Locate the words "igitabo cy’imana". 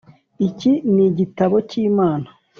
1.09-2.27